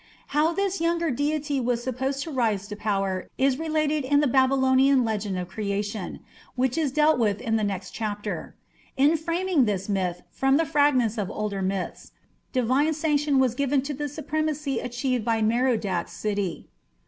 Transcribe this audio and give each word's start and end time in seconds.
How 0.29 0.51
this 0.51 0.81
younger 0.81 1.11
deity 1.11 1.59
was 1.59 1.83
supposed 1.83 2.23
to 2.23 2.31
rise 2.31 2.67
to 2.69 2.75
power 2.75 3.29
is 3.37 3.59
related 3.59 4.03
in 4.03 4.19
the 4.19 4.25
Babylonian 4.25 5.05
legend 5.05 5.37
of 5.37 5.47
Creation, 5.47 6.21
which 6.55 6.75
is 6.75 6.91
dealt 6.91 7.19
with 7.19 7.39
in 7.39 7.55
the 7.55 7.63
next 7.63 7.91
chapter. 7.91 8.55
In 8.97 9.15
framing 9.15 9.65
this 9.65 9.87
myth 9.87 10.23
from 10.31 10.57
the 10.57 10.65
fragments 10.65 11.19
of 11.19 11.29
older 11.29 11.61
myths, 11.61 12.13
divine 12.51 12.95
sanction 12.95 13.37
was 13.37 13.53
given 13.53 13.83
to 13.83 13.93
the 13.93 14.09
supremacy 14.09 14.79
achieved 14.79 15.23
by 15.23 15.43
Merodach's 15.43 16.11
city. 16.13 16.67